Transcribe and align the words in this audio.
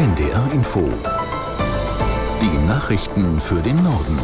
NDR 0.00 0.50
Info. 0.54 0.88
Die 2.40 2.66
Nachrichten 2.66 3.38
für 3.38 3.60
den 3.60 3.76
Norden. 3.84 4.18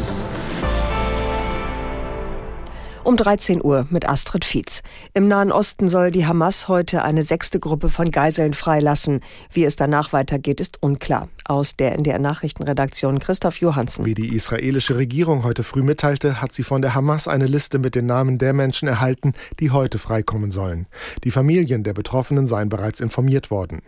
Um 3.05 3.19
13 3.19 3.63
Uhr 3.63 3.87
mit 3.91 4.09
Astrid 4.09 4.47
Fietz. 4.47 4.81
Im 5.13 5.29
Nahen 5.29 5.53
Osten 5.53 5.89
soll 5.89 6.11
die 6.11 6.25
Hamas 6.25 6.67
heute 6.69 7.03
eine 7.03 7.23
sechste 7.23 7.61
Gruppe 7.61 7.91
von 7.91 8.11
Geiseln 8.11 8.55
freilassen. 8.55 9.21
Wie 9.53 9.65
es 9.65 9.77
danach 9.77 10.15
weitergeht, 10.15 10.61
ist 10.61 10.83
unklar. 10.83 11.29
Aus 11.45 11.77
der 11.77 11.93
NDR 11.93 12.21
Nachrichtenredaktion 12.21 13.19
Christoph 13.19 13.61
Johansen. 13.61 14.07
Wie 14.07 14.15
die 14.15 14.35
israelische 14.35 14.97
Regierung 14.97 15.45
heute 15.45 15.63
früh 15.63 15.83
mitteilte, 15.83 16.41
hat 16.41 16.53
sie 16.53 16.63
von 16.63 16.81
der 16.81 16.95
Hamas 16.95 17.29
eine 17.29 17.47
Liste 17.47 17.79
mit 17.79 17.95
den 17.95 18.07
Namen 18.07 18.39
der 18.39 18.55
Menschen 18.55 18.89
erhalten, 18.89 19.35
die 19.61 19.73
heute 19.73 19.99
freikommen 19.99 20.51
sollen. 20.51 20.87
Die 21.23 21.31
Familien 21.31 21.83
der 21.83 21.93
Betroffenen 21.93 22.47
seien 22.47 22.71
bereits 22.71 23.01
informiert 23.01 23.51
worden. 23.51 23.83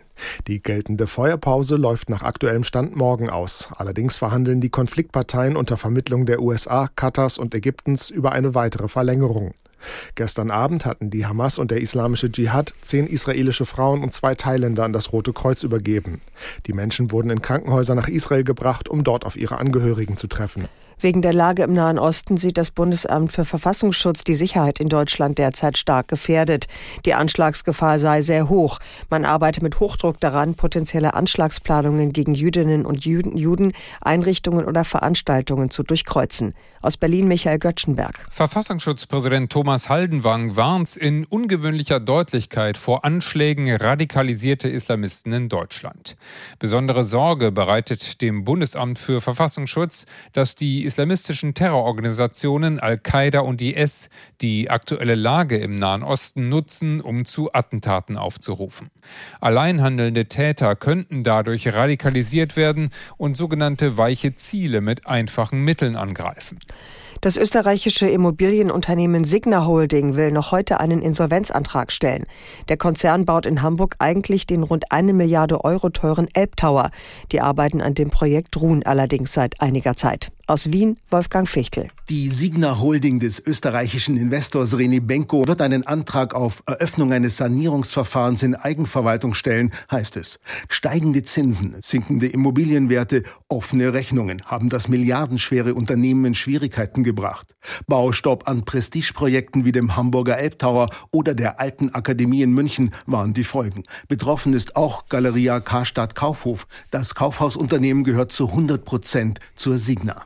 Die 0.47 0.61
geltende 0.61 1.07
Feuerpause 1.07 1.75
läuft 1.75 2.09
nach 2.09 2.23
aktuellem 2.23 2.63
Stand 2.63 2.95
morgen 2.95 3.29
aus. 3.29 3.69
Allerdings 3.75 4.17
verhandeln 4.17 4.61
die 4.61 4.69
Konfliktparteien 4.69 5.55
unter 5.55 5.77
Vermittlung 5.77 6.25
der 6.25 6.41
USA, 6.41 6.87
Katars 6.95 7.37
und 7.37 7.53
Ägyptens 7.55 8.09
über 8.09 8.31
eine 8.31 8.55
weitere 8.55 8.87
Verlängerung. 8.87 9.53
Gestern 10.15 10.51
Abend 10.51 10.85
hatten 10.85 11.09
die 11.09 11.25
Hamas 11.25 11.57
und 11.57 11.71
der 11.71 11.81
islamische 11.81 12.31
Dschihad 12.31 12.73
zehn 12.81 13.07
israelische 13.07 13.65
Frauen 13.65 14.03
und 14.03 14.13
zwei 14.13 14.35
Thailänder 14.35 14.83
an 14.83 14.93
das 14.93 15.13
Rote 15.13 15.33
Kreuz 15.33 15.63
übergeben. 15.63 16.21
Die 16.65 16.73
Menschen 16.73 17.11
wurden 17.11 17.29
in 17.29 17.41
Krankenhäuser 17.41 17.95
nach 17.95 18.07
Israel 18.07 18.43
gebracht, 18.43 18.89
um 18.89 19.03
dort 19.03 19.25
auf 19.25 19.35
ihre 19.35 19.57
Angehörigen 19.57 20.17
zu 20.17 20.27
treffen. 20.27 20.67
Wegen 21.01 21.21
der 21.21 21.31
Lage 21.31 21.63
im 21.63 21.71
Nahen 21.71 21.97
Osten 21.97 22.35
sieht 22.35 22.57
das 22.57 22.71
Bundesamt 22.71 23.31
für 23.31 23.45
Verfassungsschutz 23.45 24.25
die 24.25 24.35
Sicherheit 24.35 24.81
in 24.81 24.89
Deutschland 24.89 25.37
derzeit 25.37 25.77
stark 25.77 26.09
gefährdet. 26.09 26.67
Die 27.05 27.13
Anschlagsgefahr 27.13 27.99
sei 27.99 28.21
sehr 28.21 28.49
hoch. 28.49 28.79
Man 29.09 29.23
arbeite 29.23 29.63
mit 29.63 29.79
Hochdruck 29.79 30.19
daran, 30.19 30.55
potenzielle 30.55 31.13
Anschlagsplanungen 31.13 32.11
gegen 32.11 32.33
Jüdinnen 32.33 32.85
und 32.85 33.05
Juden, 33.05 33.71
Einrichtungen 34.01 34.65
oder 34.65 34.83
Veranstaltungen 34.83 35.69
zu 35.69 35.83
durchkreuzen. 35.83 36.53
Aus 36.81 36.97
Berlin 36.97 37.29
Michael 37.29 37.59
Göttschenberg. 37.59 38.25
Verfassungsschutzpräsident 38.29 39.49
Thomas 39.49 39.68
Haldenwang 39.69 40.55
warnt 40.55 40.97
in 40.97 41.25
ungewöhnlicher 41.25 41.99
Deutlichkeit 41.99 42.75
vor 42.75 43.05
Anschlägen 43.05 43.71
radikalisierte 43.71 44.67
Islamisten 44.67 45.31
in 45.31 45.47
Deutschland. 45.47 46.15
Besondere 46.57 47.03
Sorge 47.03 47.51
bereitet 47.51 48.23
dem 48.23 48.45
Bundesamt 48.45 48.97
für 48.97 49.21
Verfassungsschutz, 49.21 50.07
dass 50.33 50.55
die 50.55 50.85
islamistischen 50.85 51.53
Terrororganisationen 51.53 52.79
Al-Qaida 52.79 53.41
und 53.41 53.61
IS 53.61 54.09
die 54.41 54.71
aktuelle 54.71 55.13
Lage 55.13 55.57
im 55.57 55.75
Nahen 55.75 56.01
Osten 56.01 56.49
nutzen, 56.49 56.99
um 56.99 57.25
zu 57.25 57.53
Attentaten 57.53 58.17
aufzurufen. 58.17 58.89
Alleinhandelnde 59.39 60.25
Täter 60.25 60.75
könnten 60.75 61.23
dadurch 61.23 61.67
radikalisiert 61.67 62.55
werden 62.57 62.89
und 63.17 63.37
sogenannte 63.37 63.97
weiche 63.97 64.35
Ziele 64.35 64.81
mit 64.81 65.05
einfachen 65.05 65.63
Mitteln 65.63 65.95
angreifen. 65.95 66.57
Das 67.21 67.35
österreichische 67.35 68.07
Immobilienunternehmen 68.07 69.25
Signa 69.25 69.65
Holding 69.65 70.15
will 70.15 70.31
noch 70.31 70.53
heute 70.53 70.79
einen 70.79 71.01
Insolvenzantrag 71.01 71.91
stellen. 71.91 72.25
Der 72.69 72.77
Konzern 72.77 73.25
baut 73.25 73.45
in 73.45 73.61
Hamburg 73.61 73.95
eigentlich 73.99 74.47
den 74.47 74.63
rund 74.63 74.91
eine 74.91 75.11
Milliarde 75.11 75.65
Euro 75.65 75.89
teuren 75.89 76.29
Elbtower. 76.33 76.91
Die 77.33 77.41
Arbeiten 77.41 77.81
an 77.81 77.93
dem 77.93 78.09
Projekt 78.09 78.55
ruhen 78.55 78.83
allerdings 78.83 79.33
seit 79.33 79.59
einiger 79.59 79.97
Zeit. 79.97 80.31
Aus 80.49 80.71
Wien 80.71 80.97
Wolfgang 81.11 81.47
Fichtel. 81.47 81.89
Die 82.09 82.27
Signa 82.27 82.79
Holding 82.79 83.19
des 83.19 83.39
österreichischen 83.45 84.17
Investors 84.17 84.73
René 84.73 84.99
Benko 84.99 85.47
wird 85.47 85.61
einen 85.61 85.85
Antrag 85.85 86.33
auf 86.33 86.63
Eröffnung 86.65 87.13
eines 87.13 87.37
Sanierungsverfahrens 87.37 88.41
in 88.41 88.55
Eigenverwaltung 88.55 89.35
stellen, 89.35 89.69
heißt 89.91 90.17
es. 90.17 90.39
Steigende 90.67 91.21
Zinsen, 91.21 91.75
sinkende 91.83 92.25
Immobilienwerte, 92.25 93.21
offene 93.47 93.93
Rechnungen 93.93 94.41
haben 94.43 94.69
das 94.69 94.87
milliardenschwere 94.87 95.75
Unternehmen 95.75 96.25
in 96.25 96.33
Schwierigkeiten 96.33 97.03
gebracht. 97.03 97.53
Baustopp 97.85 98.47
an 98.47 98.65
Prestigeprojekten 98.65 99.65
wie 99.65 99.71
dem 99.71 99.95
Hamburger 99.95 100.39
Elbtower 100.39 100.89
oder 101.11 101.35
der 101.35 101.59
Alten 101.59 101.89
Akademie 101.93 102.41
in 102.41 102.53
München 102.53 102.91
waren 103.05 103.35
die 103.35 103.43
Folgen. 103.43 103.83
Betroffen 104.07 104.53
ist 104.53 104.75
auch 104.75 105.09
Galeria 105.09 105.59
Karstadt 105.59 106.15
Kaufhof. 106.15 106.65
Das 106.89 107.13
Kaufhausunternehmen 107.13 108.03
gehört 108.03 108.31
zu 108.31 108.47
100 108.47 108.83
Prozent 108.83 109.39
zur 109.55 109.77
Signa. 109.77 110.25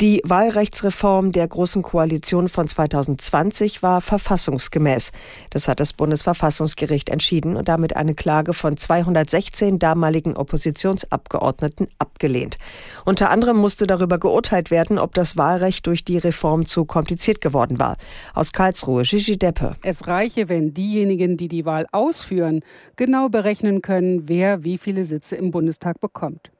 Die 0.00 0.22
Wahlrechtsreform 0.24 1.32
der 1.32 1.48
Großen 1.48 1.82
Koalition 1.82 2.48
von 2.48 2.68
2020 2.68 3.82
war 3.82 4.00
verfassungsgemäß. 4.00 5.10
Das 5.50 5.66
hat 5.66 5.80
das 5.80 5.92
Bundesverfassungsgericht 5.92 7.08
entschieden 7.08 7.56
und 7.56 7.66
damit 7.66 7.96
eine 7.96 8.14
Klage 8.14 8.54
von 8.54 8.76
216 8.76 9.80
damaligen 9.80 10.36
Oppositionsabgeordneten 10.36 11.88
abgelehnt. 11.98 12.58
Unter 13.06 13.30
anderem 13.30 13.56
musste 13.56 13.88
darüber 13.88 14.18
geurteilt 14.18 14.70
werden, 14.70 15.00
ob 15.00 15.14
das 15.14 15.36
Wahlrecht 15.36 15.84
durch 15.88 16.04
die 16.04 16.18
Reform 16.18 16.64
zu 16.64 16.84
kompliziert 16.84 17.40
geworden 17.40 17.80
war. 17.80 17.96
Aus 18.34 18.52
Karlsruhe, 18.52 19.02
Gigi 19.02 19.36
Deppe. 19.36 19.74
Es 19.82 20.06
reiche, 20.06 20.48
wenn 20.48 20.72
diejenigen, 20.74 21.36
die 21.36 21.48
die 21.48 21.64
Wahl 21.64 21.86
ausführen, 21.90 22.60
genau 22.94 23.30
berechnen 23.30 23.82
können, 23.82 24.28
wer 24.28 24.62
wie 24.62 24.78
viele 24.78 25.04
Sitze 25.04 25.34
im 25.34 25.50
Bundestag 25.50 26.00
bekommt. 26.00 26.52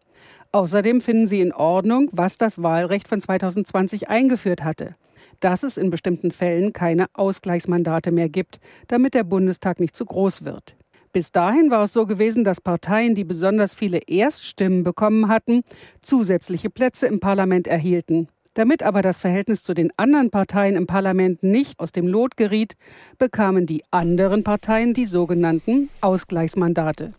Außerdem 0.53 1.03
finden 1.03 1.27
sie 1.27 1.41
in 1.41 1.53
Ordnung, 1.53 2.09
was 2.13 2.39
das 2.39 2.63
Wahlrecht 2.63 3.07
von 3.07 3.21
2020 3.21 4.09
eingeführt 4.09 4.65
hatte. 4.65 4.95
Dass 5.41 5.63
es 5.63 5.77
in 5.77 5.91
bestimmten 5.91 6.31
Fällen 6.31 6.73
keine 6.73 7.07
Ausgleichsmandate 7.13 8.11
mehr 8.11 8.29
gibt, 8.29 8.59
damit 8.87 9.15
der 9.15 9.25
Bundestag 9.25 9.79
nicht 9.79 9.95
zu 9.95 10.07
groß 10.07 10.45
wird. 10.45 10.75
Bis 11.13 11.33
dahin 11.33 11.71
war 11.71 11.85
es 11.85 11.93
so 11.93 12.07
gewesen, 12.07 12.45
dass 12.45 12.61
Parteien, 12.61 13.15
die 13.15 13.25
besonders 13.25 13.75
viele 13.75 13.99
Erststimmen 14.07 14.85
bekommen 14.85 15.29
hatten, 15.29 15.63
zusätzliche 16.01 16.71
Plätze 16.71 17.07
im 17.07 17.21
Parlament 17.21 17.67
erhielten. 17.67 18.29
Damit 18.55 18.83
aber 18.83 19.03
das 19.03 19.19
Verhältnis 19.19 19.63
zu 19.63 19.75
den 19.75 19.93
anderen 19.97 20.31
Parteien 20.31 20.77
im 20.77 20.87
Parlament 20.87 21.43
nicht 21.43 21.79
aus 21.79 21.93
dem 21.93 22.07
Lot 22.09 22.37
geriet, 22.37 22.75
bekamen 23.17 23.67
die 23.67 23.85
anderen 23.91 24.43
Parteien 24.45 24.95
die 24.95 25.05
sogenannten 25.05 25.91
Ausgleichsmandate. 26.01 27.13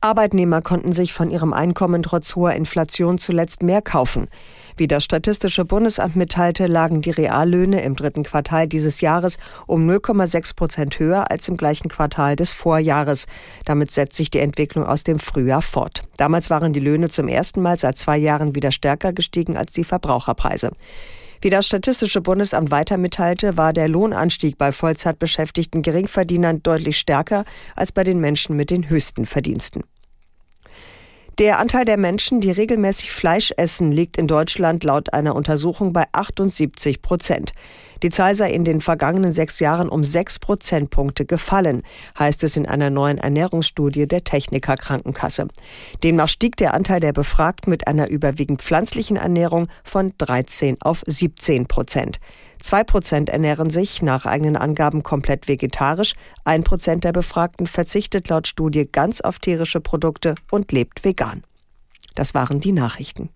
Arbeitnehmer 0.00 0.62
konnten 0.62 0.92
sich 0.92 1.12
von 1.12 1.28
ihrem 1.28 1.52
Einkommen 1.52 2.04
trotz 2.04 2.36
hoher 2.36 2.52
Inflation 2.52 3.18
zuletzt 3.18 3.64
mehr 3.64 3.82
kaufen. 3.82 4.28
Wie 4.76 4.86
das 4.86 5.02
Statistische 5.02 5.64
Bundesamt 5.64 6.14
mitteilte, 6.14 6.66
lagen 6.66 7.02
die 7.02 7.10
Reallöhne 7.10 7.82
im 7.82 7.96
dritten 7.96 8.22
Quartal 8.22 8.68
dieses 8.68 9.00
Jahres 9.00 9.38
um 9.66 9.88
0,6 9.90 10.54
Prozent 10.54 10.98
höher 11.00 11.32
als 11.32 11.48
im 11.48 11.56
gleichen 11.56 11.88
Quartal 11.88 12.36
des 12.36 12.52
Vorjahres. 12.52 13.26
Damit 13.64 13.90
setzt 13.90 14.16
sich 14.16 14.30
die 14.30 14.38
Entwicklung 14.38 14.86
aus 14.86 15.02
dem 15.02 15.18
Frühjahr 15.18 15.62
fort. 15.62 16.02
Damals 16.16 16.48
waren 16.48 16.72
die 16.72 16.80
Löhne 16.80 17.08
zum 17.08 17.26
ersten 17.26 17.60
Mal 17.60 17.76
seit 17.76 17.98
zwei 17.98 18.18
Jahren 18.18 18.54
wieder 18.54 18.70
stärker 18.70 19.12
gestiegen 19.12 19.56
als 19.56 19.72
die 19.72 19.84
Verbraucherpreise. 19.84 20.70
Wie 21.40 21.50
das 21.50 21.66
Statistische 21.66 22.20
Bundesamt 22.20 22.70
weiter 22.70 22.96
mitteilte, 22.96 23.56
war 23.56 23.72
der 23.72 23.88
Lohnanstieg 23.88 24.58
bei 24.58 24.72
Vollzeitbeschäftigten 24.72 25.82
Geringverdienern 25.82 26.62
deutlich 26.62 26.98
stärker 26.98 27.44
als 27.76 27.92
bei 27.92 28.02
den 28.02 28.18
Menschen 28.20 28.56
mit 28.56 28.70
den 28.70 28.88
höchsten 28.88 29.24
Verdiensten. 29.24 29.84
Der 31.38 31.60
Anteil 31.60 31.84
der 31.84 31.98
Menschen, 31.98 32.40
die 32.40 32.50
regelmäßig 32.50 33.12
Fleisch 33.12 33.52
essen, 33.56 33.92
liegt 33.92 34.16
in 34.16 34.26
Deutschland 34.26 34.82
laut 34.82 35.12
einer 35.12 35.36
Untersuchung 35.36 35.92
bei 35.92 36.06
78 36.10 37.00
Prozent. 37.00 37.52
Die 38.02 38.10
Zahl 38.10 38.34
sei 38.34 38.50
in 38.52 38.64
den 38.64 38.80
vergangenen 38.80 39.32
sechs 39.32 39.58
Jahren 39.58 39.88
um 39.88 40.04
sechs 40.04 40.38
Prozentpunkte 40.38 41.26
gefallen, 41.26 41.82
heißt 42.18 42.44
es 42.44 42.56
in 42.56 42.66
einer 42.66 42.90
neuen 42.90 43.18
Ernährungsstudie 43.18 44.06
der 44.06 44.22
Techniker 44.22 44.76
Krankenkasse. 44.76 45.48
Demnach 46.02 46.28
stieg 46.28 46.56
der 46.56 46.74
Anteil 46.74 47.00
der 47.00 47.12
Befragten 47.12 47.70
mit 47.70 47.88
einer 47.88 48.08
überwiegend 48.08 48.62
pflanzlichen 48.62 49.16
Ernährung 49.16 49.68
von 49.82 50.12
13 50.18 50.76
auf 50.80 51.02
17 51.06 51.66
Prozent. 51.66 52.20
Zwei 52.60 52.84
Prozent 52.84 53.28
ernähren 53.30 53.70
sich 53.70 54.02
nach 54.02 54.26
eigenen 54.26 54.56
Angaben 54.56 55.02
komplett 55.02 55.48
vegetarisch. 55.48 56.14
Ein 56.44 56.64
Prozent 56.64 57.04
der 57.04 57.12
Befragten 57.12 57.66
verzichtet 57.66 58.28
laut 58.28 58.48
Studie 58.48 58.88
ganz 58.90 59.20
auf 59.20 59.38
tierische 59.38 59.80
Produkte 59.80 60.34
und 60.50 60.72
lebt 60.72 61.04
vegan. 61.04 61.42
Das 62.14 62.34
waren 62.34 62.60
die 62.60 62.72
Nachrichten. 62.72 63.30